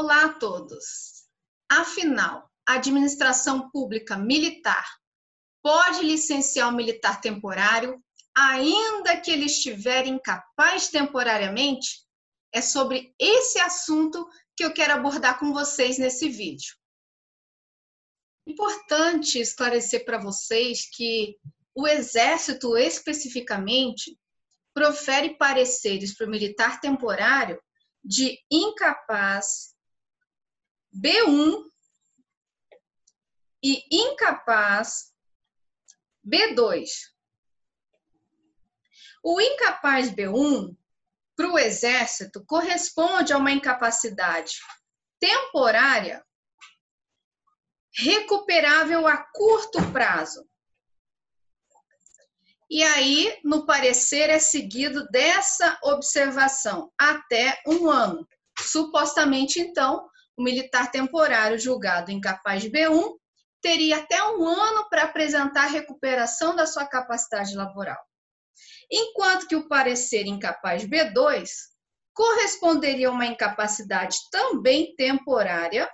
[0.00, 1.24] Olá a todos.
[1.68, 4.86] Afinal, a administração pública militar
[5.60, 8.00] pode licenciar o militar temporário,
[8.32, 12.06] ainda que ele estiver incapaz temporariamente?
[12.52, 14.24] É sobre esse assunto
[14.56, 16.76] que eu quero abordar com vocês nesse vídeo.
[18.46, 21.36] Importante esclarecer para vocês que
[21.74, 24.16] o Exército, especificamente,
[24.72, 27.60] profere pareceres para o militar temporário
[28.04, 29.76] de incapaz
[30.98, 31.64] B1
[33.62, 35.12] e incapaz
[36.26, 36.88] B2.
[39.22, 40.76] O incapaz B1
[41.36, 44.58] para o Exército corresponde a uma incapacidade
[45.20, 46.24] temporária
[47.96, 50.48] recuperável a curto prazo.
[52.70, 58.28] E aí, no parecer, é seguido dessa observação até um ano.
[58.60, 63.12] Supostamente, então, o militar temporário julgado incapaz de B1
[63.60, 67.98] teria até um ano para apresentar recuperação da sua capacidade laboral.
[68.90, 71.50] Enquanto que o parecer incapaz B2
[72.14, 75.90] corresponderia a uma incapacidade também temporária,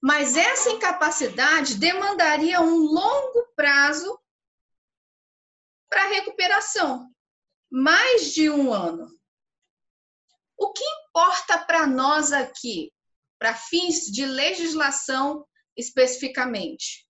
[0.00, 4.20] mas essa incapacidade demandaria um longo prazo
[5.88, 7.10] para recuperação,
[7.70, 9.08] mais de um ano.
[10.56, 10.84] O que
[11.16, 12.92] importa para nós aqui,
[13.38, 17.08] para fins de legislação especificamente?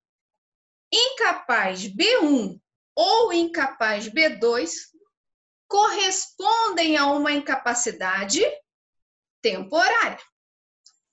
[0.92, 2.56] Incapaz B1
[2.94, 4.70] ou incapaz B2
[5.66, 8.40] correspondem a uma incapacidade
[9.42, 10.24] temporária.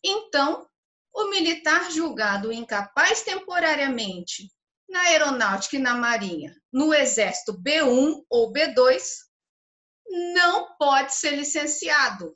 [0.03, 0.69] Então,
[1.15, 4.51] o militar julgado incapaz temporariamente
[4.87, 9.01] na aeronáutica e na marinha, no exército B1 ou B2,
[10.35, 12.31] não pode ser licenciado.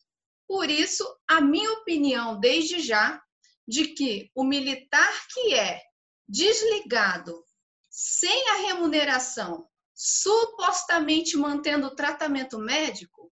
[0.48, 3.22] Por isso, a minha opinião desde já
[3.68, 5.82] de que o militar que é
[6.28, 7.44] desligado
[7.90, 13.32] sem a remuneração, supostamente mantendo o tratamento médico,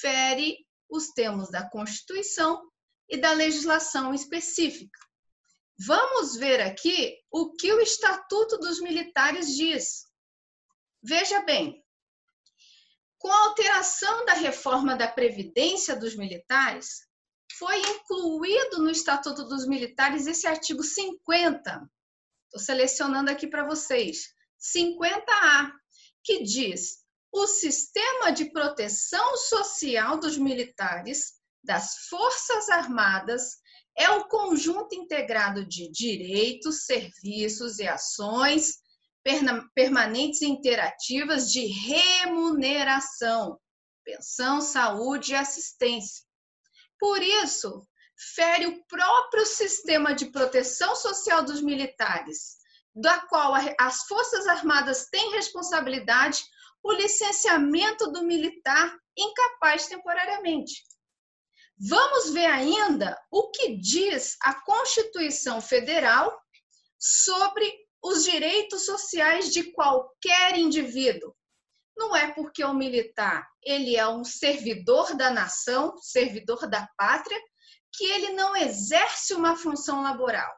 [0.00, 2.70] fere os termos da Constituição
[3.08, 4.98] e da legislação específica.
[5.78, 10.06] Vamos ver aqui o que o Estatuto dos Militares diz.
[11.02, 11.84] Veja bem,
[13.26, 17.00] com a alteração da reforma da Previdência dos Militares,
[17.58, 21.90] foi incluído no Estatuto dos Militares esse artigo 50.
[22.44, 24.28] Estou selecionando aqui para vocês.
[24.60, 25.72] 50A,
[26.22, 26.98] que diz:
[27.32, 31.32] o sistema de proteção social dos militares
[31.64, 33.56] das Forças Armadas
[33.98, 38.85] é o conjunto integrado de direitos, serviços e ações
[39.74, 43.58] permanentes e interativas de remuneração,
[44.04, 46.24] pensão, saúde e assistência.
[46.98, 47.86] Por isso,
[48.34, 52.56] fere o próprio sistema de proteção social dos militares,
[52.94, 56.42] da qual as Forças Armadas têm responsabilidade,
[56.82, 60.84] o licenciamento do militar incapaz temporariamente.
[61.78, 66.40] Vamos ver ainda o que diz a Constituição Federal
[66.98, 71.34] sobre os direitos sociais de qualquer indivíduo.
[71.96, 77.40] Não é porque o militar ele é um servidor da nação, servidor da pátria,
[77.92, 80.52] que ele não exerce uma função laboral.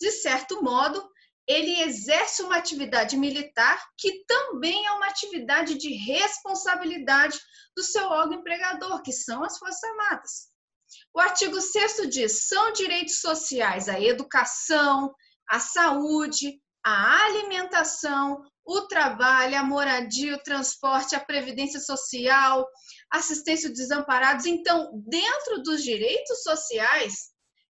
[0.00, 1.06] De certo modo,
[1.46, 7.38] ele exerce uma atividade militar que também é uma atividade de responsabilidade
[7.76, 10.48] do seu órgão empregador, que são as Forças Armadas.
[11.14, 15.12] O artigo 6 diz: são direitos sociais a educação,
[15.48, 22.66] a saúde, a alimentação, o trabalho, a moradia, o transporte, a previdência social,
[23.10, 24.46] assistência aos desamparados.
[24.46, 27.30] Então, dentro dos direitos sociais,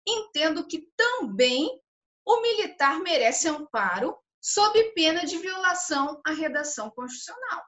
[0.06, 1.70] entendo que também
[2.26, 7.62] o militar merece amparo sob pena de violação à redação constitucional.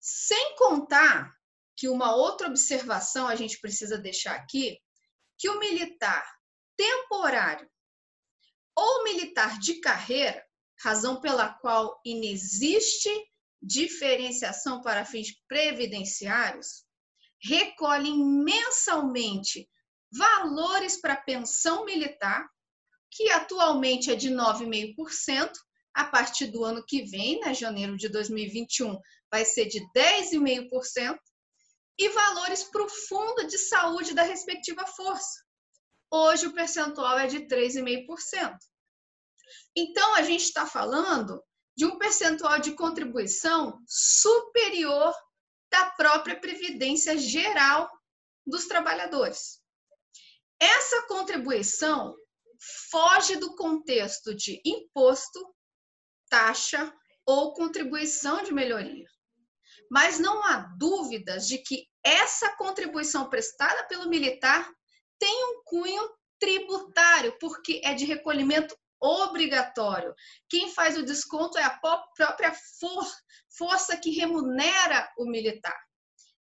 [0.00, 1.34] Sem contar
[1.76, 4.78] que uma outra observação a gente precisa deixar aqui,
[5.36, 6.24] que o militar
[6.76, 7.68] temporário
[8.78, 10.40] ou militar de carreira,
[10.80, 13.10] razão pela qual inexiste
[13.60, 16.84] diferenciação para fins previdenciários,
[17.42, 19.68] recolhem mensalmente
[20.12, 22.48] valores para pensão militar,
[23.10, 25.50] que atualmente é de 9,5%,
[25.92, 28.96] a partir do ano que vem, né, janeiro de 2021,
[29.28, 31.18] vai ser de 10,5%,
[31.98, 35.47] e valores para o fundo de saúde da respectiva força.
[36.10, 38.56] Hoje o percentual é de 3,5%.
[39.76, 41.42] Então, a gente está falando
[41.76, 45.14] de um percentual de contribuição superior
[45.70, 47.88] da própria Previdência Geral
[48.46, 49.60] dos trabalhadores.
[50.58, 52.16] Essa contribuição
[52.90, 55.54] foge do contexto de imposto,
[56.28, 56.92] taxa
[57.24, 59.06] ou contribuição de melhoria.
[59.90, 64.68] Mas não há dúvidas de que essa contribuição prestada pelo militar
[65.18, 70.14] tem um cunho tributário, porque é de recolhimento obrigatório.
[70.48, 73.06] Quem faz o desconto é a própria for
[73.56, 75.78] força que remunera o militar.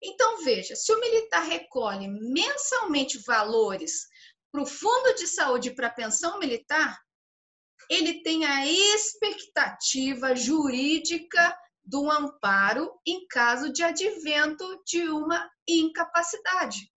[0.02, 4.06] Então, veja, se o militar recolhe mensalmente valores
[4.52, 6.98] para o fundo de saúde para a pensão militar,
[7.88, 16.90] ele tem a expectativa jurídica do amparo em caso de advento de uma incapacidade.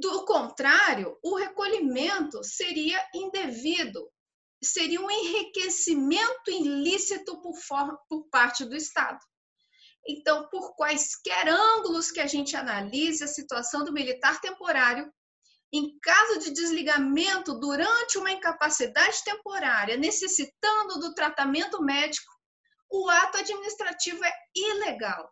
[0.00, 4.10] Do contrário, o recolhimento seria indevido,
[4.62, 9.18] seria um enriquecimento ilícito por, forma, por parte do Estado.
[10.08, 15.12] Então, por quaisquer ângulos que a gente analise a situação do militar temporário,
[15.70, 22.32] em caso de desligamento durante uma incapacidade temporária, necessitando do tratamento médico,
[22.90, 25.30] o ato administrativo é ilegal.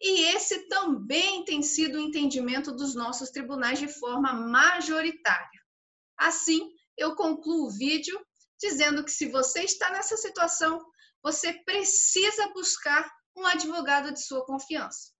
[0.00, 5.60] E esse também tem sido o entendimento dos nossos tribunais de forma majoritária.
[6.16, 8.18] Assim, eu concluo o vídeo
[8.60, 10.84] dizendo que se você está nessa situação,
[11.22, 15.12] você precisa buscar um advogado de sua confiança.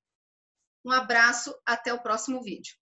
[0.85, 2.75] Um abraço, até o próximo vídeo.